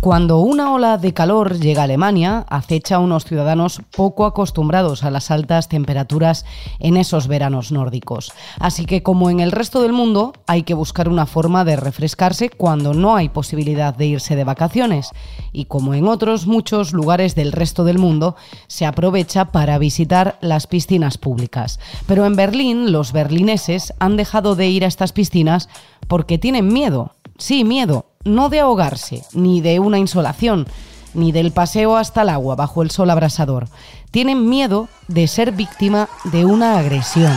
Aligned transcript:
Cuando 0.00 0.38
una 0.38 0.72
ola 0.72 0.96
de 0.96 1.12
calor 1.12 1.58
llega 1.58 1.82
a 1.82 1.84
Alemania, 1.84 2.46
acecha 2.48 2.96
a 2.96 3.00
unos 3.00 3.26
ciudadanos 3.26 3.82
poco 3.94 4.24
acostumbrados 4.24 5.04
a 5.04 5.10
las 5.10 5.30
altas 5.30 5.68
temperaturas 5.68 6.46
en 6.78 6.96
esos 6.96 7.28
veranos 7.28 7.70
nórdicos. 7.70 8.32
Así 8.58 8.86
que 8.86 9.02
como 9.02 9.28
en 9.28 9.40
el 9.40 9.52
resto 9.52 9.82
del 9.82 9.92
mundo, 9.92 10.32
hay 10.46 10.62
que 10.62 10.72
buscar 10.72 11.06
una 11.10 11.26
forma 11.26 11.66
de 11.66 11.76
refrescarse 11.76 12.48
cuando 12.48 12.94
no 12.94 13.14
hay 13.14 13.28
posibilidad 13.28 13.94
de 13.94 14.06
irse 14.06 14.36
de 14.36 14.44
vacaciones. 14.44 15.10
Y 15.52 15.66
como 15.66 15.92
en 15.92 16.08
otros 16.08 16.46
muchos 16.46 16.94
lugares 16.94 17.34
del 17.34 17.52
resto 17.52 17.84
del 17.84 17.98
mundo, 17.98 18.36
se 18.68 18.86
aprovecha 18.86 19.52
para 19.52 19.76
visitar 19.76 20.38
las 20.40 20.66
piscinas 20.66 21.18
públicas. 21.18 21.78
Pero 22.06 22.24
en 22.24 22.36
Berlín, 22.36 22.90
los 22.90 23.12
berlineses 23.12 23.92
han 23.98 24.16
dejado 24.16 24.56
de 24.56 24.66
ir 24.66 24.86
a 24.86 24.88
estas 24.88 25.12
piscinas 25.12 25.68
porque 26.08 26.38
tienen 26.38 26.68
miedo. 26.68 27.12
Sí, 27.40 27.64
miedo 27.64 28.04
no 28.22 28.50
de 28.50 28.60
ahogarse, 28.60 29.24
ni 29.32 29.62
de 29.62 29.80
una 29.80 29.98
insolación, 29.98 30.66
ni 31.14 31.32
del 31.32 31.52
paseo 31.52 31.96
hasta 31.96 32.20
el 32.20 32.28
agua 32.28 32.54
bajo 32.54 32.82
el 32.82 32.90
sol 32.90 33.08
abrasador. 33.08 33.68
Tienen 34.10 34.46
miedo 34.50 34.88
de 35.08 35.26
ser 35.26 35.52
víctima 35.52 36.10
de 36.24 36.44
una 36.44 36.78
agresión. 36.78 37.32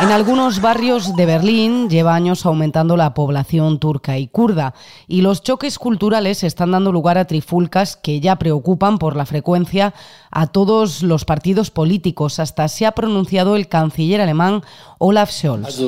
En 0.00 0.10
algunos 0.10 0.60
barrios 0.60 1.14
de 1.14 1.26
Berlín 1.26 1.88
lleva 1.88 2.14
años 2.14 2.44
aumentando 2.46 2.96
la 2.96 3.14
población 3.14 3.78
turca 3.78 4.18
y 4.18 4.26
kurda 4.26 4.74
y 5.06 5.20
los 5.20 5.42
choques 5.42 5.78
culturales 5.78 6.42
están 6.42 6.72
dando 6.72 6.92
lugar 6.92 7.18
a 7.18 7.26
trifulcas 7.26 7.96
que 7.96 8.20
ya 8.20 8.36
preocupan 8.36 8.98
por 8.98 9.16
la 9.16 9.26
frecuencia 9.26 9.94
a 10.30 10.46
todos 10.48 11.02
los 11.02 11.24
partidos 11.24 11.70
políticos. 11.70 12.40
Hasta 12.40 12.66
se 12.68 12.86
ha 12.86 12.92
pronunciado 12.92 13.54
el 13.54 13.68
canciller 13.68 14.20
alemán 14.20 14.62
Olaf 14.98 15.30
Scholz. 15.30 15.80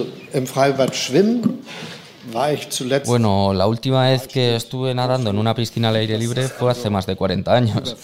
Bueno, 3.06 3.52
la 3.52 3.66
última 3.66 4.08
vez 4.08 4.26
que 4.28 4.56
estuve 4.56 4.94
nadando 4.94 5.30
en 5.30 5.38
una 5.38 5.54
piscina 5.54 5.90
al 5.90 5.96
aire 5.96 6.18
libre 6.18 6.48
fue 6.48 6.70
hace 6.70 6.90
más 6.90 7.06
de 7.06 7.16
40 7.16 7.54
años. 7.54 7.96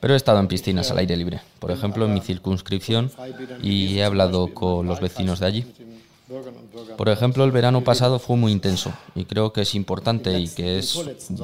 Pero 0.00 0.14
he 0.14 0.16
estado 0.16 0.40
en 0.40 0.48
piscinas 0.48 0.90
al 0.90 0.98
aire 0.98 1.16
libre, 1.16 1.40
por 1.58 1.70
ejemplo 1.70 2.06
en 2.06 2.14
mi 2.14 2.20
circunscripción, 2.20 3.10
y 3.62 3.98
he 3.98 4.04
hablado 4.04 4.52
con 4.52 4.86
los 4.86 5.00
vecinos 5.00 5.40
de 5.40 5.46
allí. 5.46 5.66
Por 6.96 7.08
ejemplo, 7.08 7.44
el 7.44 7.52
verano 7.52 7.84
pasado 7.84 8.18
fue 8.18 8.36
muy 8.36 8.50
intenso 8.50 8.92
y 9.14 9.24
creo 9.24 9.52
que 9.52 9.62
es 9.62 9.74
importante 9.74 10.38
y 10.38 10.48
que 10.48 10.78
es 10.78 10.98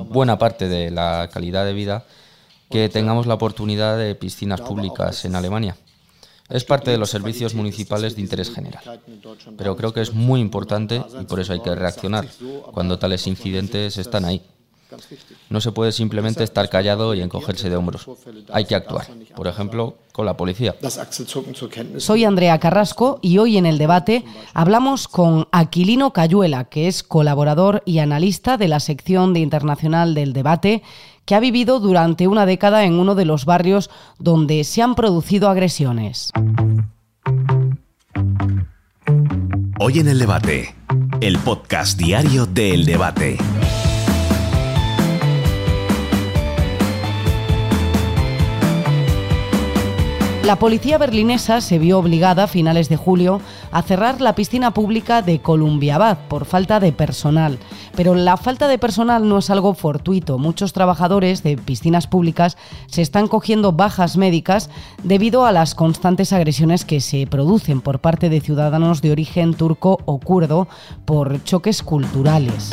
buena 0.08 0.38
parte 0.38 0.68
de 0.68 0.90
la 0.90 1.28
calidad 1.32 1.64
de 1.64 1.74
vida 1.74 2.04
que 2.70 2.88
tengamos 2.88 3.26
la 3.26 3.34
oportunidad 3.34 3.98
de 3.98 4.14
piscinas 4.14 4.60
públicas 4.60 5.24
en 5.24 5.34
Alemania. 5.34 5.76
Es 6.50 6.64
parte 6.64 6.90
de 6.90 6.98
los 6.98 7.10
servicios 7.10 7.54
municipales 7.54 8.16
de 8.16 8.22
interés 8.22 8.50
general. 8.50 9.00
Pero 9.56 9.76
creo 9.76 9.92
que 9.92 10.00
es 10.00 10.12
muy 10.12 10.40
importante 10.40 11.02
y 11.20 11.24
por 11.24 11.40
eso 11.40 11.52
hay 11.52 11.60
que 11.60 11.74
reaccionar 11.74 12.26
cuando 12.72 12.98
tales 12.98 13.26
incidentes 13.26 13.96
están 13.98 14.24
ahí. 14.24 14.42
No 15.48 15.60
se 15.60 15.72
puede 15.72 15.92
simplemente 15.92 16.44
estar 16.44 16.68
callado 16.68 17.14
y 17.14 17.20
encogerse 17.20 17.70
de 17.70 17.76
hombros. 17.76 18.06
Hay 18.52 18.64
que 18.64 18.74
actuar, 18.74 19.06
por 19.36 19.46
ejemplo, 19.46 19.96
con 20.12 20.26
la 20.26 20.36
policía. 20.36 20.74
Soy 21.98 22.24
Andrea 22.24 22.58
Carrasco 22.58 23.18
y 23.22 23.38
hoy 23.38 23.56
en 23.56 23.66
el 23.66 23.78
debate 23.78 24.24
hablamos 24.52 25.08
con 25.08 25.48
Aquilino 25.52 26.12
Cayuela, 26.12 26.64
que 26.64 26.88
es 26.88 27.02
colaborador 27.02 27.82
y 27.86 27.98
analista 27.98 28.56
de 28.56 28.68
la 28.68 28.80
sección 28.80 29.32
de 29.32 29.40
Internacional 29.40 30.14
del 30.14 30.32
Debate 30.32 30.82
que 31.30 31.36
ha 31.36 31.38
vivido 31.38 31.78
durante 31.78 32.26
una 32.26 32.44
década 32.44 32.82
en 32.82 32.94
uno 32.94 33.14
de 33.14 33.24
los 33.24 33.44
barrios 33.44 33.88
donde 34.18 34.64
se 34.64 34.82
han 34.82 34.96
producido 34.96 35.48
agresiones. 35.48 36.32
Hoy 39.78 40.00
en 40.00 40.08
el 40.08 40.18
debate, 40.18 40.74
el 41.20 41.38
podcast 41.38 41.96
diario 41.96 42.46
del 42.46 42.84
debate. 42.84 43.38
La 50.50 50.58
policía 50.58 50.98
berlinesa 50.98 51.60
se 51.60 51.78
vio 51.78 52.00
obligada 52.00 52.42
a 52.42 52.48
finales 52.48 52.88
de 52.88 52.96
julio 52.96 53.40
a 53.70 53.82
cerrar 53.82 54.20
la 54.20 54.34
piscina 54.34 54.74
pública 54.74 55.22
de 55.22 55.38
Columbiabad 55.38 56.18
por 56.26 56.44
falta 56.44 56.80
de 56.80 56.90
personal. 56.90 57.60
Pero 57.94 58.16
la 58.16 58.36
falta 58.36 58.66
de 58.66 58.76
personal 58.76 59.28
no 59.28 59.38
es 59.38 59.48
algo 59.48 59.74
fortuito. 59.74 60.38
Muchos 60.38 60.72
trabajadores 60.72 61.44
de 61.44 61.56
piscinas 61.56 62.08
públicas 62.08 62.56
se 62.88 63.00
están 63.00 63.28
cogiendo 63.28 63.70
bajas 63.70 64.16
médicas 64.16 64.70
debido 65.04 65.46
a 65.46 65.52
las 65.52 65.76
constantes 65.76 66.32
agresiones 66.32 66.84
que 66.84 67.00
se 67.00 67.28
producen 67.28 67.80
por 67.80 68.00
parte 68.00 68.28
de 68.28 68.40
ciudadanos 68.40 69.02
de 69.02 69.12
origen 69.12 69.54
turco 69.54 70.00
o 70.04 70.18
kurdo 70.18 70.66
por 71.04 71.44
choques 71.44 71.80
culturales. 71.84 72.72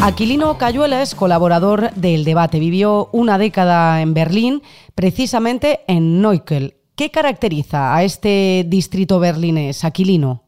Aquilino 0.00 0.56
Cayuela 0.58 1.02
es 1.02 1.16
colaborador 1.16 1.90
del 1.94 2.24
debate. 2.24 2.60
Vivió 2.60 3.08
una 3.12 3.36
década 3.36 4.00
en 4.00 4.14
Berlín, 4.14 4.62
precisamente 4.94 5.80
en 5.88 6.22
Neukölln. 6.22 6.72
¿Qué 6.94 7.10
caracteriza 7.10 7.94
a 7.96 8.04
este 8.04 8.64
distrito 8.68 9.18
berlinés, 9.18 9.84
Aquilino? 9.84 10.44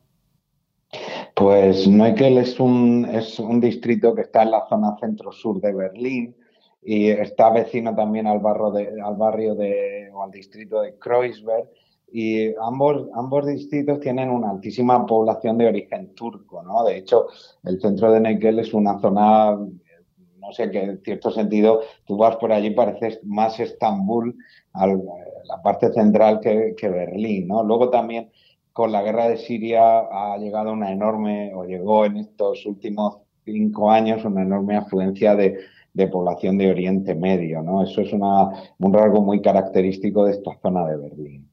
Pues 1.34 1.88
Neukölln 1.88 2.38
es 2.38 2.60
un, 2.60 3.08
es 3.12 3.40
un 3.40 3.60
distrito 3.60 4.14
que 4.14 4.22
está 4.22 4.42
en 4.44 4.52
la 4.52 4.66
zona 4.68 4.96
centro-sur 5.00 5.60
de 5.60 5.74
Berlín 5.74 6.36
y 6.82 7.08
está 7.08 7.50
vecino 7.50 7.94
también 7.94 8.28
al, 8.28 8.38
barrio 8.38 8.70
de, 8.70 9.00
al 9.02 9.16
barrio 9.16 9.56
de, 9.56 10.10
o 10.14 10.22
al 10.22 10.30
distrito 10.30 10.80
de 10.80 10.96
Kreuzberg 10.96 11.68
y 12.12 12.54
ambos, 12.60 13.08
ambos 13.14 13.46
distritos 13.46 14.00
tienen 14.00 14.30
una 14.30 14.50
altísima 14.50 15.06
población 15.06 15.58
de 15.58 15.68
origen 15.68 16.14
turco, 16.14 16.62
¿no? 16.62 16.84
De 16.84 16.98
hecho, 16.98 17.26
el 17.64 17.80
centro 17.80 18.10
de 18.12 18.20
Neukölln 18.20 18.58
es 18.58 18.74
una 18.74 18.98
zona, 19.00 19.52
no 19.56 20.52
sé, 20.52 20.70
que 20.70 20.82
en 20.82 21.02
cierto 21.02 21.30
sentido 21.30 21.80
tú 22.04 22.16
vas 22.16 22.36
por 22.36 22.52
allí 22.52 22.70
pareces 22.70 23.20
más 23.24 23.60
Estambul, 23.60 24.36
la 24.74 25.62
parte 25.62 25.92
central 25.92 26.40
que, 26.40 26.88
Berlín, 26.88 27.48
¿no? 27.48 27.62
Luego 27.62 27.90
también 27.90 28.30
con 28.72 28.92
la 28.92 29.02
guerra 29.02 29.28
de 29.28 29.36
Siria 29.36 30.00
ha 30.00 30.36
llegado 30.38 30.72
una 30.72 30.92
enorme, 30.92 31.52
o 31.54 31.64
llegó 31.64 32.04
en 32.06 32.16
estos 32.16 32.64
últimos 32.66 33.18
cinco 33.44 33.90
años, 33.90 34.24
una 34.24 34.42
enorme 34.42 34.76
afluencia 34.76 35.34
de, 35.34 35.58
de 35.92 36.06
población 36.08 36.56
de 36.58 36.70
Oriente 36.70 37.14
Medio, 37.14 37.62
¿no? 37.62 37.82
Eso 37.82 38.00
es 38.00 38.12
una, 38.12 38.50
un 38.78 38.92
rasgo 38.92 39.22
muy 39.22 39.40
característico 39.42 40.24
de 40.24 40.32
esta 40.32 40.56
zona 40.62 40.86
de 40.86 40.96
Berlín. 40.96 41.49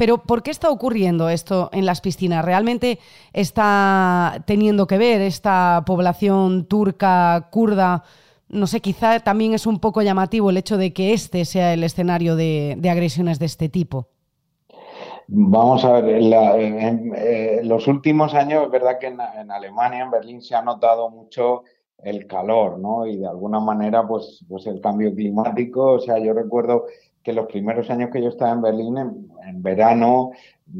Pero 0.00 0.16
¿por 0.16 0.42
qué 0.42 0.50
está 0.50 0.70
ocurriendo 0.70 1.28
esto 1.28 1.68
en 1.74 1.84
las 1.84 2.00
piscinas? 2.00 2.42
¿Realmente 2.42 2.98
está 3.34 4.42
teniendo 4.46 4.86
que 4.86 4.96
ver 4.96 5.20
esta 5.20 5.82
población 5.84 6.64
turca, 6.64 7.48
kurda? 7.50 8.02
No 8.48 8.66
sé, 8.66 8.80
quizá 8.80 9.20
también 9.20 9.52
es 9.52 9.66
un 9.66 9.78
poco 9.78 10.00
llamativo 10.00 10.48
el 10.48 10.56
hecho 10.56 10.78
de 10.78 10.94
que 10.94 11.12
este 11.12 11.44
sea 11.44 11.74
el 11.74 11.84
escenario 11.84 12.34
de, 12.34 12.80
agresiones 12.90 13.38
de 13.38 13.44
este 13.44 13.68
tipo. 13.68 14.08
Vamos 15.28 15.84
a 15.84 16.00
ver, 16.00 16.22
en, 16.22 17.12
eh, 17.14 17.60
los 17.62 17.86
últimos 17.86 18.32
años 18.32 18.64
es 18.64 18.70
verdad 18.70 18.98
que 18.98 19.08
en, 19.08 19.50
Alemania, 19.50 20.04
en 20.04 20.10
Berlín, 20.10 20.40
se 20.40 20.54
ha 20.54 20.62
notado 20.62 21.10
mucho 21.10 21.64
el 21.98 22.26
calor, 22.26 22.78
¿no? 22.78 23.06
Y 23.06 23.18
de 23.18 23.26
alguna 23.26 23.60
manera, 23.60 24.08
pues, 24.08 24.46
pues 24.48 24.66
el 24.66 24.80
cambio 24.80 25.14
climático. 25.14 25.92
O 25.92 26.00
sea, 26.00 26.16
yo 26.16 26.32
recuerdo 26.32 26.86
que 27.22 27.34
los 27.34 27.46
primeros 27.46 27.90
años 27.90 28.08
que 28.10 28.22
yo 28.22 28.30
estaba 28.30 28.52
en 28.52 28.62
Berlín, 28.62 29.29
en, 29.46 29.62
verano, 29.62 30.32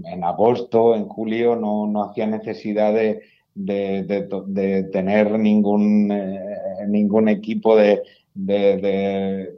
en 0.04 0.24
agosto, 0.24 0.94
en 0.94 1.06
julio, 1.06 1.56
no, 1.56 1.86
no 1.86 2.04
hacía 2.04 2.26
necesidad 2.26 2.92
de, 2.92 3.22
de, 3.54 4.88
tener 4.92 5.38
ningún, 5.38 6.10
eh, 6.12 6.86
ningún 6.88 7.28
equipo 7.28 7.76
de, 7.76 8.02
eh, 8.48 9.48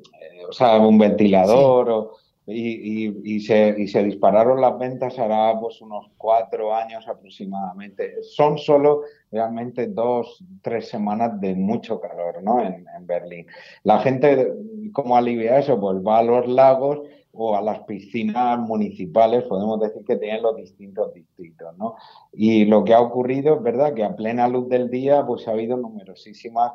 o 0.49 0.53
sea, 0.53 0.79
un 0.79 0.99
ventilador 0.99 1.91
o 1.91 2.13
y, 2.45 3.35
y, 3.37 3.41
se, 3.41 3.75
y, 3.79 3.87
se, 3.87 4.03
dispararon 4.03 4.61
las 4.61 4.77
ventas 4.77 5.17
hará 5.19 5.59
pues 5.61 5.81
unos 5.81 6.11
cuatro 6.17 6.75
años 6.75 7.07
aproximadamente. 7.07 8.23
Son 8.23 8.59
solo 8.59 9.03
realmente 9.31 9.87
dos, 9.87 10.43
tres 10.61 10.89
semanas 10.89 11.41
de 11.41 11.55
mucho 11.55 12.01
calor 12.01 12.43
¿no? 12.43 12.61
en, 12.61 12.85
en 12.97 13.07
Berlín. 13.07 13.47
La 13.85 14.01
gente, 14.01 14.53
¿cómo 14.93 15.17
alivia 15.17 15.59
eso? 15.59 15.79
Pues 15.79 15.99
va 15.99 16.19
a 16.19 16.23
los 16.25 16.49
lagos 16.49 17.03
o 17.33 17.57
a 17.57 17.63
las 17.63 17.81
piscinas 17.81 18.59
municipales, 18.59 19.45
podemos 19.45 19.81
decir 19.81 20.05
que 20.05 20.17
tienen 20.17 20.43
los 20.43 20.57
distintos 20.57 21.15
distritos, 21.15 21.77
¿no? 21.79 21.97
Y 22.33 22.67
lo 22.67 22.85
que 22.85 22.95
ha 22.95 23.01
ocurrido 23.01 23.57
es 23.57 23.63
verdad 23.63 23.95
que 23.95 24.05
a 24.05 24.15
plena 24.15 24.49
luz 24.49 24.69
del 24.69 24.91
día 24.91 25.25
pues 25.27 25.49
ha 25.49 25.53
habido 25.53 25.77
numerosísimas 25.77 26.73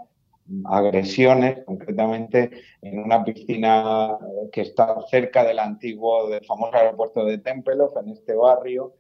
agresiones, 0.66 1.64
concretamente 1.66 2.52
en 2.82 3.00
una 3.00 3.24
piscina 3.24 4.18
que 4.52 4.62
está 4.62 5.02
cerca 5.10 5.44
del 5.44 5.60
antiguo, 5.60 6.30
del 6.30 6.46
famoso 6.46 6.76
aeropuerto 6.76 7.26
de 7.26 7.38
Tempelhof, 7.38 7.98
en 7.98 8.10
este 8.10 8.34
barrio. 8.34 8.94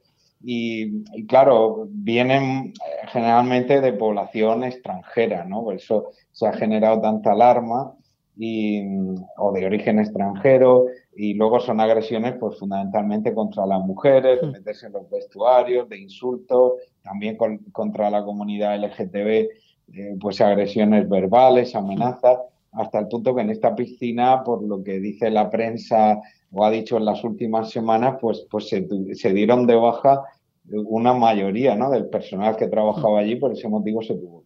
Y, 0.44 1.04
claro, 1.25 1.88
vienen 1.89 2.68
eh, 2.68 3.07
generalmente 3.07 3.81
de 3.81 3.94
población 3.94 4.63
extranjera, 4.63 5.45
¿no? 5.45 5.63
Por 5.63 5.75
eso 5.75 6.12
se 6.31 6.48
ha 6.48 6.54
generado 6.54 7.01
tanta 7.01 7.31
alarma. 7.31 7.95
Y, 8.37 8.83
o 9.37 9.51
de 9.51 9.65
origen 9.65 9.99
extranjero 9.99 10.85
y 11.15 11.33
luego 11.33 11.59
son 11.59 11.79
agresiones 11.79 12.35
pues 12.39 12.59
fundamentalmente 12.59 13.33
contra 13.33 13.65
las 13.65 13.81
mujeres, 13.81 14.39
de 14.41 14.47
meterse 14.47 14.87
en 14.87 14.93
los 14.93 15.09
vestuarios, 15.09 15.89
de 15.89 15.99
insultos, 15.99 16.73
también 17.03 17.37
contra 17.71 18.09
la 18.09 18.23
comunidad 18.23 18.77
LGTB, 18.77 19.27
eh, 19.93 20.15
pues 20.19 20.41
agresiones 20.41 21.09
verbales, 21.09 21.75
amenazas, 21.75 22.39
hasta 22.73 22.99
el 22.99 23.07
punto 23.07 23.33
que 23.33 23.41
en 23.41 23.49
esta 23.49 23.75
piscina, 23.75 24.43
por 24.43 24.63
lo 24.63 24.83
que 24.83 24.99
dice 24.99 25.31
la 25.31 25.49
prensa 25.49 26.21
o 26.51 26.63
ha 26.63 26.69
dicho 26.69 26.97
en 26.97 27.05
las 27.05 27.23
últimas 27.23 27.71
semanas, 27.71 28.17
pues, 28.21 28.45
pues 28.49 28.69
se, 28.69 28.87
se 29.15 29.33
dieron 29.33 29.65
de 29.65 29.75
baja 29.75 30.23
una 30.69 31.13
mayoría 31.13 31.75
¿no? 31.75 31.89
del 31.89 32.07
personal 32.09 32.55
que 32.55 32.67
trabajaba 32.67 33.19
allí, 33.19 33.37
por 33.37 33.53
ese 33.53 33.67
motivo 33.67 34.01
se 34.01 34.15
tuvo. 34.15 34.43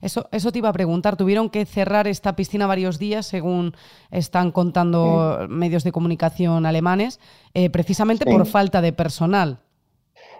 Eso, 0.00 0.28
eso 0.32 0.52
te 0.52 0.58
iba 0.58 0.68
a 0.68 0.72
preguntar, 0.72 1.16
¿tuvieron 1.16 1.50
que 1.50 1.64
cerrar 1.64 2.06
esta 2.06 2.36
piscina 2.36 2.66
varios 2.66 2.98
días, 2.98 3.26
según 3.26 3.74
están 4.10 4.50
contando 4.52 5.46
medios 5.48 5.84
de 5.84 5.92
comunicación 5.92 6.66
alemanes, 6.66 7.20
eh, 7.54 7.70
precisamente 7.70 8.24
por 8.24 8.46
falta 8.46 8.80
de 8.80 8.92
personal? 8.92 9.58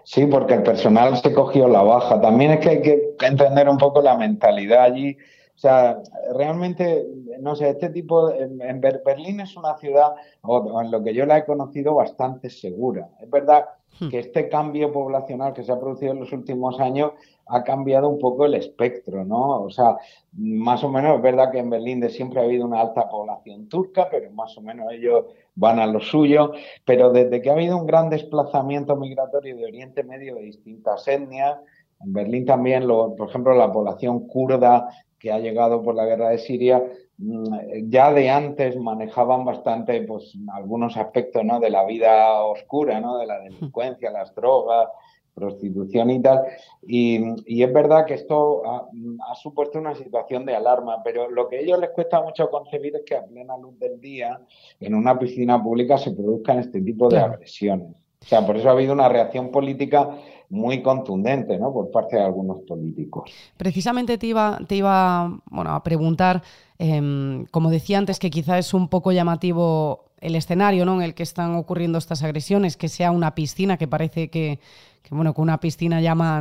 Sí, 0.03 0.25
porque 0.25 0.55
el 0.55 0.63
personal 0.63 1.17
se 1.17 1.33
cogió 1.33 1.67
la 1.67 1.83
baja. 1.83 2.19
También 2.19 2.51
es 2.51 2.59
que 2.59 2.69
hay 2.69 2.81
que 2.81 3.15
entender 3.21 3.69
un 3.69 3.77
poco 3.77 4.01
la 4.01 4.17
mentalidad 4.17 4.83
allí. 4.83 5.17
O 5.61 5.67
sea, 5.67 6.01
realmente, 6.33 7.07
no 7.39 7.55
sé, 7.55 7.69
este 7.69 7.89
tipo, 7.89 8.31
en, 8.33 8.81
Berlín 8.81 9.41
es 9.41 9.55
una 9.55 9.77
ciudad, 9.77 10.15
o 10.41 10.81
en 10.81 10.89
lo 10.89 11.03
que 11.03 11.13
yo 11.13 11.25
la 11.27 11.37
he 11.37 11.45
conocido, 11.45 11.93
bastante 11.93 12.49
segura. 12.49 13.09
Es 13.21 13.29
verdad 13.29 13.65
Hmm. 13.99 14.09
que 14.09 14.19
este 14.19 14.49
cambio 14.49 14.91
poblacional 14.91 15.53
que 15.53 15.63
se 15.63 15.71
ha 15.71 15.79
producido 15.79 16.13
en 16.13 16.21
los 16.21 16.31
últimos 16.31 16.79
años 16.79 17.11
ha 17.47 17.63
cambiado 17.63 18.07
un 18.07 18.19
poco 18.19 18.45
el 18.45 18.53
espectro, 18.53 19.25
¿no? 19.25 19.61
O 19.63 19.69
sea, 19.69 19.97
más 20.33 20.83
o 20.83 20.89
menos 20.89 21.17
es 21.17 21.21
verdad 21.21 21.51
que 21.51 21.59
en 21.59 21.69
Berlín 21.69 21.99
de 21.99 22.09
siempre 22.09 22.39
ha 22.39 22.43
habido 22.43 22.65
una 22.65 22.81
alta 22.81 23.09
población 23.09 23.67
turca, 23.67 24.07
pero 24.09 24.31
más 24.31 24.57
o 24.57 24.61
menos 24.61 24.91
ellos 24.91 25.25
van 25.55 25.79
a 25.79 25.85
lo 25.85 25.99
suyo, 25.99 26.53
pero 26.85 27.11
desde 27.11 27.41
que 27.41 27.49
ha 27.49 27.53
habido 27.53 27.77
un 27.77 27.85
gran 27.85 28.09
desplazamiento 28.09 28.95
migratorio 28.95 29.57
de 29.57 29.65
Oriente 29.65 30.03
Medio 30.03 30.35
de 30.35 30.41
distintas 30.41 31.07
etnias, 31.07 31.59
en 32.03 32.13
Berlín 32.13 32.45
también, 32.45 32.87
por 32.87 33.29
ejemplo, 33.29 33.53
la 33.53 33.71
población 33.71 34.27
kurda 34.27 34.89
que 35.21 35.31
ha 35.31 35.39
llegado 35.39 35.83
por 35.83 35.95
la 35.95 36.05
guerra 36.05 36.29
de 36.29 36.39
Siria, 36.39 36.83
mm, 37.17 37.89
ya 37.89 38.11
de 38.11 38.29
antes 38.29 38.75
manejaban 38.77 39.45
bastante 39.45 40.01
pues 40.01 40.33
algunos 40.53 40.97
aspectos 40.97 41.45
¿no? 41.45 41.59
de 41.59 41.69
la 41.69 41.85
vida 41.85 42.41
oscura, 42.43 42.99
¿no? 42.99 43.19
de 43.19 43.27
la 43.27 43.39
delincuencia, 43.39 44.09
las 44.09 44.33
drogas, 44.33 44.89
prostitución 45.33 46.09
y 46.09 46.21
tal. 46.21 46.41
Y, 46.81 47.63
es 47.63 47.73
verdad 47.73 48.05
que 48.05 48.15
esto 48.15 48.63
ha, 48.65 49.35
supuesto 49.35 49.79
una 49.79 49.95
situación 49.95 50.45
de 50.45 50.55
alarma, 50.55 51.01
pero 51.03 51.29
lo 51.29 51.47
que 51.47 51.57
a 51.57 51.59
ellos 51.61 51.79
les 51.79 51.91
cuesta 51.91 52.21
mucho 52.21 52.49
concebir 52.49 52.95
es 52.95 53.03
que 53.05 53.15
a 53.15 53.23
plena 53.23 53.57
luz 53.57 53.77
del 53.79 53.99
día, 54.01 54.41
en 54.79 54.95
una 54.95 55.17
piscina 55.17 55.61
pública, 55.61 55.97
se 55.97 56.11
produzcan 56.11 56.59
este 56.59 56.81
tipo 56.81 57.07
de 57.09 57.19
agresiones. 57.19 57.95
O 58.21 58.25
sea, 58.25 58.45
por 58.45 58.57
eso 58.57 58.69
ha 58.69 58.73
habido 58.73 58.93
una 58.93 59.09
reacción 59.09 59.49
política 59.49 60.15
muy 60.51 60.83
contundente 60.83 61.57
¿no? 61.57 61.73
por 61.73 61.89
parte 61.91 62.17
de 62.17 62.23
algunos 62.23 62.57
políticos. 62.67 63.31
Precisamente 63.57 64.17
te 64.17 64.27
iba, 64.27 64.59
te 64.67 64.75
iba 64.75 65.39
bueno, 65.49 65.73
a 65.73 65.81
preguntar, 65.81 66.43
em, 66.77 67.45
como 67.45 67.69
decía 67.69 67.97
antes, 67.97 68.19
que 68.19 68.29
quizá 68.29 68.57
es 68.57 68.73
un 68.73 68.89
poco 68.89 69.13
llamativo 69.13 70.11
el 70.19 70.35
escenario 70.35 70.85
¿no? 70.85 70.95
en 70.95 71.01
el 71.03 71.15
que 71.15 71.23
están 71.23 71.55
ocurriendo 71.55 71.97
estas 71.97 72.21
agresiones, 72.21 72.75
que 72.75 72.89
sea 72.89 73.11
una 73.11 73.33
piscina, 73.33 73.77
que 73.77 73.87
parece 73.87 74.29
que, 74.29 74.59
que 75.01 75.15
bueno, 75.15 75.33
con 75.33 75.43
una 75.43 75.59
piscina 75.59 76.01
llama 76.01 76.39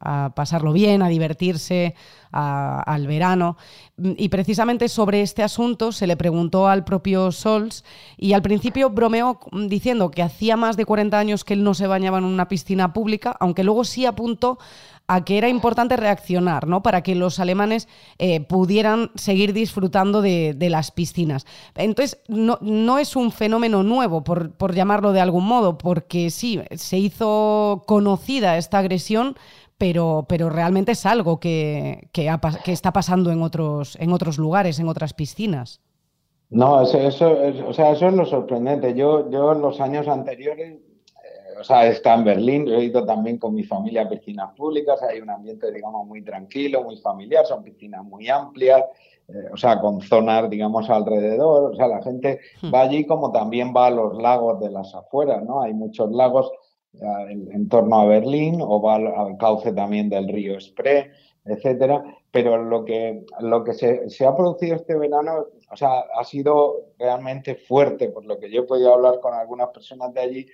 a, 0.00 0.32
pasarlo 0.34 0.72
bien, 0.72 1.02
a 1.02 1.08
divertirse, 1.08 1.94
al 2.30 3.06
verano. 3.06 3.56
Y 3.98 4.28
precisamente 4.30 4.88
sobre 4.88 5.20
este 5.22 5.42
asunto 5.42 5.92
se 5.92 6.06
le 6.06 6.16
preguntó 6.16 6.68
al 6.68 6.84
propio 6.84 7.30
Sols 7.30 7.84
y 8.16 8.32
al 8.32 8.42
principio 8.42 8.90
bromeó 8.90 9.38
diciendo 9.52 10.10
que 10.10 10.22
hacía 10.22 10.56
más 10.56 10.76
de 10.76 10.86
40 10.86 11.18
años 11.18 11.44
que 11.44 11.54
él 11.54 11.62
no 11.62 11.74
se 11.74 11.86
bañaba 11.86 12.18
en 12.18 12.24
una 12.24 12.48
piscina 12.48 12.92
pública, 12.92 13.36
aunque 13.38 13.64
luego 13.64 13.84
sí 13.84 14.06
apuntó 14.06 14.58
a 15.08 15.24
que 15.24 15.36
era 15.36 15.48
importante 15.48 15.96
reaccionar, 15.96 16.66
¿no? 16.66 16.82
Para 16.82 17.02
que 17.02 17.14
los 17.14 17.38
alemanes 17.38 17.88
eh, 18.18 18.40
pudieran 18.40 19.10
seguir 19.14 19.52
disfrutando 19.52 20.22
de, 20.22 20.56
las 20.70 20.90
piscinas. 20.90 21.44
Entonces, 21.74 22.20
no, 22.28 22.98
es 22.98 23.16
un 23.16 23.32
fenómeno 23.32 23.82
nuevo, 23.82 24.24
por, 24.24 24.74
llamarlo 24.74 25.12
de 25.12 25.20
algún 25.20 25.44
modo, 25.44 25.76
porque 25.76 26.30
sí, 26.30 26.60
se 26.76 26.98
hizo 26.98 27.71
conocida 27.80 28.58
esta 28.58 28.78
agresión, 28.78 29.36
pero, 29.78 30.26
pero 30.28 30.50
realmente 30.50 30.92
es 30.92 31.06
algo 31.06 31.40
que, 31.40 32.08
que, 32.12 32.30
está 32.66 32.92
pasando 32.92 33.32
en 33.32 33.42
otros, 33.42 33.96
en 34.00 34.12
otros 34.12 34.38
lugares, 34.38 34.78
en 34.78 34.88
otras 34.88 35.14
piscinas. 35.14 35.80
No, 36.50 36.82
eso, 36.82 36.98
eso, 36.98 37.34
o 37.66 37.72
sea, 37.72 37.92
eso 37.92 38.06
es 38.08 38.14
lo 38.14 38.26
sorprendente. 38.26 38.94
Yo, 38.94 39.30
yo 39.30 39.52
en 39.52 39.62
los 39.62 39.80
años 39.80 40.06
anteriores 40.06 40.78
o 41.62 41.64
sea, 41.64 41.86
está 41.86 42.14
en 42.14 42.24
Berlín, 42.24 42.66
yo 42.66 42.74
he 42.74 42.84
ido 42.84 43.04
también 43.04 43.38
con 43.38 43.54
mi 43.54 43.62
familia 43.62 44.02
a 44.02 44.08
piscinas 44.08 44.52
públicas, 44.54 45.00
hay 45.02 45.20
un 45.20 45.30
ambiente, 45.30 45.70
digamos, 45.70 46.06
muy 46.06 46.22
tranquilo, 46.22 46.82
muy 46.82 46.96
familiar, 46.96 47.46
son 47.46 47.62
piscinas 47.62 48.04
muy 48.04 48.28
amplias, 48.28 48.82
eh, 49.28 49.48
o 49.52 49.56
sea, 49.56 49.80
con 49.80 50.00
zonas, 50.00 50.50
digamos, 50.50 50.90
alrededor, 50.90 51.72
o 51.72 51.76
sea, 51.76 51.86
la 51.86 52.02
gente 52.02 52.40
hmm. 52.62 52.74
va 52.74 52.80
allí 52.80 53.06
como 53.06 53.30
también 53.30 53.72
va 53.74 53.86
a 53.86 53.90
los 53.90 54.20
lagos 54.20 54.60
de 54.60 54.70
las 54.70 54.92
afueras, 54.94 55.44
¿no? 55.44 55.62
Hay 55.62 55.72
muchos 55.72 56.10
lagos 56.10 56.50
eh, 56.50 56.56
en, 57.00 57.68
torno 57.68 58.00
a 58.00 58.06
Berlín 58.06 58.60
o 58.60 58.80
va 58.80 58.96
al, 58.96 59.36
cauce 59.38 59.72
también 59.72 60.08
del 60.08 60.28
río 60.28 60.60
Spree, 60.60 61.10
etcétera, 61.44 62.02
pero 62.30 62.62
lo 62.62 62.84
que, 62.84 63.24
lo 63.40 63.64
que 63.64 63.74
se, 63.74 64.08
se, 64.10 64.26
ha 64.26 64.36
producido 64.36 64.76
este 64.76 64.96
verano, 64.96 65.46
o 65.70 65.76
sea, 65.76 66.04
ha 66.16 66.24
sido 66.24 66.92
realmente 66.98 67.54
fuerte, 67.54 68.08
por 68.08 68.24
lo 68.24 68.38
que 68.38 68.50
yo 68.50 68.62
he 68.62 68.66
podido 68.66 68.94
hablar 68.94 69.20
con 69.20 69.34
algunas 69.34 69.68
personas 69.70 70.14
de 70.14 70.20
allí, 70.20 70.46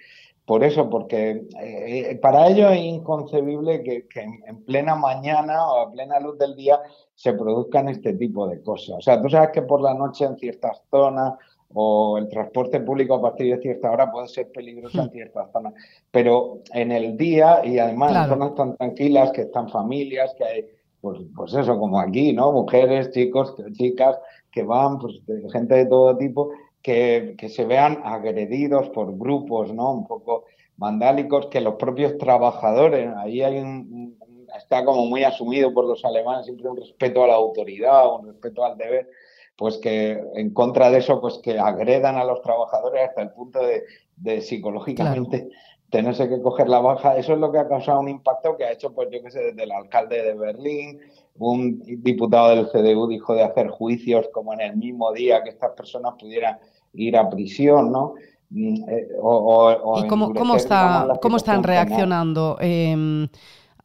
por 0.49 0.64
eso, 0.64 0.88
porque 0.88 1.46
eh, 1.61 2.19
para 2.23 2.49
ellos 2.49 2.73
es 2.73 2.81
inconcebible 2.81 3.82
que, 3.82 4.06
en 4.14 4.64
plena 4.64 4.94
mañana 4.94 5.70
o 5.70 5.81
a 5.82 5.93
plena 5.93 6.19
luz 6.20 6.38
del 6.38 6.56
día 6.56 6.81
se 7.14 7.35
produzcan 7.35 7.90
este 7.90 8.14
tipo 8.14 8.49
de 8.49 8.62
cosas. 8.62 8.96
O 8.96 9.00
sea, 9.02 9.20
tú 9.20 9.29
sabes 9.29 9.50
que 9.52 9.61
por 9.61 9.82
la 9.82 9.93
noche 9.93 10.25
en 10.25 10.38
ciertas 10.38 10.82
zonas 10.90 11.35
o 11.75 12.19
el 12.19 12.29
transporte 12.29 12.81
público 12.81 13.15
a 13.15 13.20
partir 13.20 13.55
de 13.55 13.61
cierta 13.61 13.91
hora 13.91 14.11
puede 14.11 14.29
ser 14.29 14.50
peligroso 14.50 15.00
en 15.00 15.06
hmm. 15.06 15.11
ciertas 15.11 15.53
zonas, 15.53 15.75
pero 16.11 16.61
en 16.73 16.93
el 16.93 17.17
día 17.17 17.61
y 17.65 17.79
además 17.79 18.17
en 18.17 18.29
zonas 18.31 18.55
tan 18.55 18.76
tranquilas 18.76 19.32
que 19.32 19.43
están 19.43 19.69
familias, 19.69 20.35
que 20.37 20.44
hay, 20.44 20.67
pues, 21.00 21.20
pues 21.37 21.55
eso, 21.55 21.79
como 21.79 22.00
aquí, 22.00 22.32
¿no? 22.32 22.53
Mujeres, 22.53 23.11
chicos, 23.11 23.55
chicas 23.73 24.19
que 24.50 24.62
van, 24.62 24.99
pues 24.99 25.20
gente 25.53 25.75
de 25.75 25.87
todo 25.87 26.17
tipo 26.17 26.50
que, 26.82 27.37
se 27.49 27.65
vean 27.65 28.00
agredidos 28.05 28.88
por 28.91 29.17
grupos, 29.17 29.73
¿no? 29.73 29.93
Un 29.93 30.06
poco 30.06 30.44
vandálicos, 30.76 31.47
que 31.47 31.61
los 31.61 31.75
propios 31.75 32.17
trabajadores, 32.19 33.11
ahí 33.16 33.42
hay 33.42 33.59
un, 33.59 34.16
está 34.57 34.85
como 34.85 35.07
muy 35.07 35.25
asumido 35.25 35.73
por 35.75 35.85
los 35.85 36.04
alemanes 36.04 36.47
siempre 36.47 36.69
un 36.69 36.76
respeto 36.76 37.25
a 37.25 37.26
la 37.26 37.35
autoridad, 37.35 38.14
un 38.14 38.28
respeto 38.28 38.64
al 38.64 38.78
deber, 38.78 39.11
pues 39.59 39.77
que 39.79 40.23
en 40.37 40.55
contra 40.55 40.88
de 40.88 40.99
eso, 40.99 41.21
pues 41.21 41.41
que 41.43 41.59
agredan 41.59 42.17
a 42.17 42.25
los 42.25 42.41
trabajadores 42.43 43.09
hasta 43.09 43.23
el 43.23 43.31
punto 43.31 43.59
de, 43.59 44.41
psicológicamente 44.41 45.49
tenerse 45.91 46.29
que 46.29 46.41
coger 46.41 46.69
la 46.69 46.79
baja. 46.79 47.17
Eso 47.17 47.33
es 47.33 47.41
lo 47.41 47.50
que 47.50 47.59
ha 47.59 47.67
causado 47.67 47.99
un 47.99 48.09
impacto 48.09 48.57
que 48.57 48.65
ha 48.65 48.71
hecho, 48.71 48.95
pues 48.95 49.09
yo 49.11 49.21
qué 49.21 49.33
sé, 49.33 49.41
desde 49.41 49.65
el 49.65 49.73
alcalde 49.73 50.23
de 50.23 50.35
Berlín, 50.35 51.00
un 51.38 51.83
diputado 51.83 52.50
del 52.50 52.69
CDU 52.69 53.09
dijo 53.09 53.35
de 53.35 53.43
hacer 53.43 53.69
juicios 53.69 54.29
como 54.33 54.53
en 54.53 54.61
el 54.61 54.77
mismo 54.77 55.12
día 55.12 55.43
que 55.43 55.50
estas 55.50 55.73
personas 55.73 56.15
pudieran 56.21 56.59
ir 56.95 57.17
a 57.17 57.29
prisión, 57.29 57.91
¿no? 57.91 58.15
Mm, 58.50 58.88
eh, 58.88 59.09
¿Y 59.11 60.07
cómo, 60.07 60.33
cómo, 60.35 60.55
está, 60.55 61.09
cómo 61.21 61.37
están 61.37 61.65
reaccionando 61.65 62.59
em, 62.61 63.29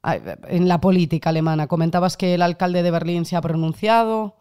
en 0.03 0.67
la 0.67 0.79
política 0.79 1.31
alemana? 1.31 1.65
Comentabas 1.65 2.15
que 2.15 2.35
el 2.35 2.43
alcalde 2.43 2.83
de 2.83 2.91
Berlín 2.91 3.25
se 3.25 3.35
ha 3.35 3.41
pronunciado. 3.41 4.35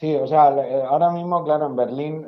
Sí, 0.00 0.14
o 0.14 0.28
sea, 0.28 0.50
eh, 0.56 0.82
ahora 0.86 1.10
mismo, 1.10 1.42
claro, 1.42 1.66
en 1.66 1.74
Berlín 1.74 2.24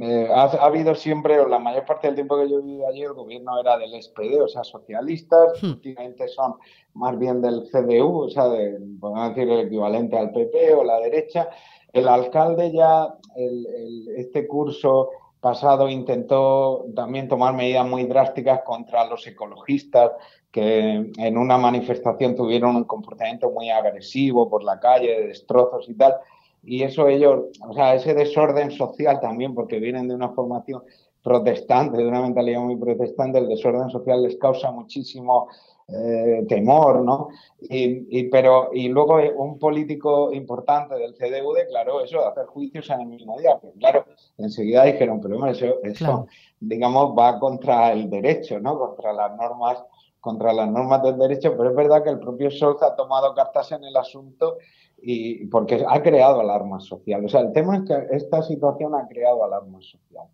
eh, 0.00 0.28
ha, 0.32 0.44
habido 0.64 0.94
siempre, 0.94 1.40
o 1.40 1.48
la 1.48 1.58
mayor 1.58 1.84
parte 1.84 2.06
del 2.06 2.14
tiempo 2.14 2.36
que 2.36 2.48
yo 2.48 2.58
he 2.58 2.62
vivido 2.62 2.86
allí, 2.86 3.02
el 3.02 3.12
gobierno 3.12 3.58
era 3.60 3.76
del 3.76 4.00
SPD, 4.00 4.40
o 4.40 4.46
sea, 4.46 4.62
socialistas, 4.62 5.60
hmm. 5.60 5.66
últimamente 5.66 6.28
son 6.28 6.54
más 6.94 7.18
bien 7.18 7.40
del 7.40 7.64
CDU, 7.72 8.26
o 8.26 8.30
sea, 8.30 8.48
de, 8.48 8.78
podemos 9.00 9.30
decir 9.30 9.50
el 9.50 9.66
equivalente 9.66 10.16
al 10.16 10.30
PP 10.30 10.74
o 10.74 10.84
la 10.84 11.00
derecha, 11.00 11.48
el 11.92 12.06
alcalde 12.06 12.70
ya, 12.70 13.12
este 14.16 14.46
curso 14.46 15.10
pasado 15.40 15.88
intentó 15.88 16.86
también 16.94 17.28
tomar 17.28 17.54
medidas 17.54 17.86
muy 17.86 18.04
drásticas 18.04 18.62
contra 18.64 19.06
los 19.06 19.26
ecologistas 19.26 20.12
que 20.52 21.10
en 21.16 21.38
una 21.38 21.58
manifestación 21.58 22.36
tuvieron 22.36 22.76
un 22.76 22.84
comportamiento 22.84 23.50
muy 23.50 23.70
agresivo 23.70 24.48
por 24.48 24.62
la 24.62 24.78
calle, 24.78 25.20
de 25.20 25.26
destrozos 25.28 25.88
y 25.88 25.94
tal. 25.94 26.14
Y 26.64 26.82
eso 26.82 27.08
ellos, 27.08 27.46
o 27.66 27.72
sea, 27.72 27.94
ese 27.94 28.14
desorden 28.14 28.70
social 28.70 29.20
también, 29.20 29.54
porque 29.54 29.78
vienen 29.78 30.08
de 30.08 30.14
una 30.14 30.30
formación 30.30 30.82
protestante, 31.22 31.98
de 31.98 32.06
una 32.06 32.22
mentalidad 32.22 32.60
muy 32.60 32.76
protestante, 32.76 33.38
el 33.38 33.48
desorden 33.48 33.90
social 33.90 34.22
les 34.22 34.36
causa 34.36 34.70
muchísimo 34.70 35.48
eh, 35.88 36.44
temor, 36.48 37.02
¿no? 37.02 37.28
Y, 37.60 38.24
pero, 38.24 38.70
y 38.74 38.88
luego 38.88 39.18
un 39.36 39.58
político 39.58 40.32
importante 40.32 40.96
del 40.96 41.14
CDU 41.14 41.54
declaró 41.54 42.02
eso 42.02 42.18
de 42.20 42.26
hacer 42.26 42.46
juicios 42.46 42.90
en 42.90 43.00
el 43.00 43.06
mismo 43.06 43.38
día. 43.38 43.58
Pero 43.60 43.72
claro, 43.74 44.04
enseguida 44.36 44.84
dijeron, 44.84 45.20
pero 45.20 45.46
eso, 45.46 45.82
eso 45.82 46.26
digamos, 46.60 47.14
va 47.18 47.38
contra 47.38 47.92
el 47.92 48.10
derecho, 48.10 48.60
¿no? 48.60 48.78
Contra 48.78 49.12
las 49.12 49.36
normas 49.36 49.82
contra 50.20 50.52
las 50.52 50.68
normas 50.68 51.02
del 51.02 51.16
derecho, 51.16 51.56
pero 51.56 51.70
es 51.70 51.76
verdad 51.76 52.02
que 52.02 52.10
el 52.10 52.18
propio 52.18 52.50
Scholz 52.50 52.82
ha 52.82 52.96
tomado 52.96 53.34
cartas 53.34 53.70
en 53.72 53.84
el 53.84 53.96
asunto 53.96 54.58
y 55.00 55.46
porque 55.46 55.84
ha 55.86 56.02
creado 56.02 56.40
alarma 56.40 56.80
social. 56.80 57.24
O 57.24 57.28
sea, 57.28 57.40
el 57.40 57.52
tema 57.52 57.76
es 57.76 57.82
que 57.84 58.16
esta 58.16 58.42
situación 58.42 58.94
ha 58.94 59.06
creado 59.06 59.44
alarma 59.44 59.80
social. 59.80 60.26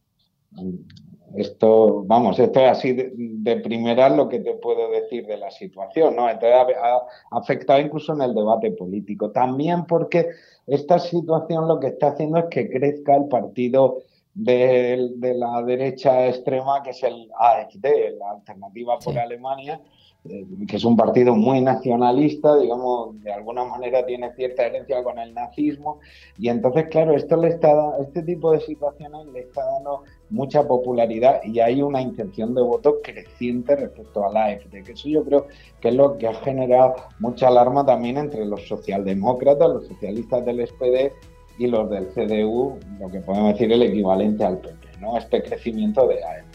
Esto, 1.36 2.04
vamos, 2.06 2.38
esto 2.38 2.60
es 2.60 2.70
así 2.70 2.92
de, 2.92 3.56
primera 3.56 4.08
lo 4.08 4.28
que 4.28 4.38
te 4.38 4.54
puedo 4.54 4.88
decir 4.90 5.26
de 5.26 5.36
la 5.36 5.50
situación, 5.50 6.14
¿no? 6.14 6.30
Entonces 6.30 6.76
ha, 6.80 7.02
afectado 7.36 7.80
incluso 7.80 8.12
en 8.12 8.22
el 8.22 8.34
debate 8.34 8.70
político. 8.70 9.30
También 9.32 9.84
porque 9.86 10.28
esta 10.66 10.98
situación 10.98 11.66
lo 11.66 11.80
que 11.80 11.88
está 11.88 12.08
haciendo 12.08 12.38
es 12.38 12.44
que 12.50 12.70
crezca 12.70 13.16
el 13.16 13.26
partido 13.26 14.02
de, 14.34 15.34
la 15.36 15.62
derecha 15.62 16.26
extrema, 16.26 16.82
que 16.82 16.90
es 16.90 17.02
el 17.02 17.30
AfD, 17.38 18.18
la 18.18 18.32
Alternativa 18.32 18.98
por 18.98 19.16
Alemania, 19.16 19.80
eh, 20.28 20.44
que 20.66 20.76
es 20.76 20.84
un 20.84 20.96
partido 20.96 21.36
muy 21.36 21.60
nacionalista, 21.60 22.56
digamos, 22.56 23.20
de 23.22 23.32
alguna 23.32 23.64
manera 23.64 24.04
tiene 24.04 24.32
cierta 24.34 24.66
herencia 24.66 25.04
con 25.04 25.18
el 25.18 25.34
nazismo, 25.34 26.00
y 26.36 26.48
entonces, 26.48 26.86
claro, 26.90 27.14
esto 27.14 27.36
le 27.36 27.48
está, 27.48 27.96
este 28.00 28.22
tipo 28.22 28.50
de 28.50 28.60
situaciones 28.60 29.26
le 29.26 29.40
está 29.40 29.64
dando 29.64 30.02
mucha 30.30 30.66
popularidad 30.66 31.40
y 31.44 31.60
hay 31.60 31.82
una 31.82 32.00
intención 32.00 32.54
de 32.54 32.62
voto 32.62 33.00
creciente 33.02 33.76
respecto 33.76 34.24
a 34.24 34.32
la 34.32 34.46
AFD, 34.46 34.82
que 34.82 34.92
eso 34.92 35.08
yo 35.08 35.24
creo 35.24 35.46
que 35.80 35.88
es 35.90 35.94
lo 35.94 36.18
que 36.18 36.26
ha 36.26 36.34
generado 36.34 36.96
mucha 37.20 37.48
alarma 37.48 37.86
también 37.86 38.16
entre 38.16 38.44
los 38.46 38.66
socialdemócratas, 38.66 39.68
los 39.68 39.86
socialistas 39.86 40.44
del 40.44 40.66
SPD 40.66 41.12
y 41.58 41.66
los 41.66 41.88
del 41.90 42.08
CDU, 42.08 42.78
lo 42.98 43.08
que 43.10 43.20
podemos 43.20 43.52
decir 43.52 43.72
el 43.72 43.82
equivalente 43.82 44.44
al 44.44 44.58
PP, 44.58 44.88
¿no? 45.00 45.16
Este 45.16 45.42
crecimiento 45.42 46.06
de 46.06 46.24
AFD. 46.24 46.54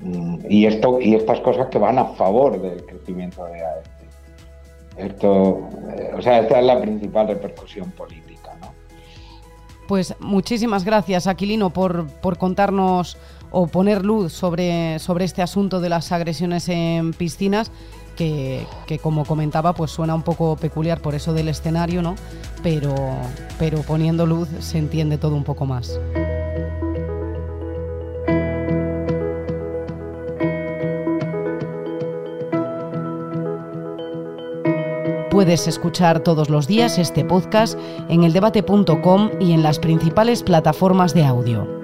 Mm, 0.00 0.38
y, 0.48 0.66
esto, 0.66 1.00
y 1.00 1.14
estas 1.14 1.40
cosas 1.40 1.68
que 1.68 1.78
van 1.78 1.98
a 1.98 2.04
favor 2.04 2.60
del 2.60 2.84
crecimiento 2.84 3.44
de 3.44 3.62
AFD. 3.64 3.98
Esto, 4.98 5.68
eh, 5.96 6.12
o 6.16 6.22
sea, 6.22 6.40
esta 6.40 6.58
es 6.58 6.64
la 6.66 6.80
principal 6.80 7.28
repercusión 7.28 7.90
política. 7.92 8.56
¿no? 8.60 8.72
Pues 9.86 10.14
muchísimas 10.20 10.84
gracias, 10.84 11.26
Aquilino, 11.26 11.70
por, 11.70 12.06
por 12.06 12.38
contarnos 12.38 13.16
o 13.50 13.66
poner 13.66 14.04
luz 14.04 14.32
sobre, 14.32 14.98
sobre 14.98 15.24
este 15.24 15.42
asunto 15.42 15.80
de 15.80 15.88
las 15.88 16.12
agresiones 16.12 16.68
en 16.68 17.12
piscinas. 17.12 17.70
Que, 18.18 18.66
como 19.00 19.24
comentaba, 19.24 19.74
pues 19.74 19.92
suena 19.92 20.12
un 20.12 20.22
poco 20.22 20.56
peculiar 20.56 21.00
por 21.00 21.14
eso 21.14 21.32
del 21.32 21.48
escenario, 21.48 22.02
¿no? 22.02 22.16
Pero, 22.64 22.92
pero 23.60 23.82
poniendo 23.82 24.26
luz 24.26 24.48
se 24.58 24.78
entiende 24.78 25.18
todo 25.18 25.36
un 25.36 25.44
poco 25.44 25.66
más. 25.66 26.00
Puedes 35.30 35.68
escuchar 35.68 36.18
todos 36.18 36.50
los 36.50 36.66
días 36.66 36.98
este 36.98 37.24
podcast 37.24 37.78
en 38.08 38.24
eldebate.com 38.24 39.30
y 39.38 39.52
en 39.52 39.62
las 39.62 39.78
principales 39.78 40.42
plataformas 40.42 41.14
de 41.14 41.24
audio. 41.24 41.77